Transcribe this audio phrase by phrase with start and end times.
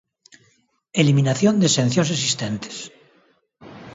[1.01, 2.77] Eliminación de exencións existentes.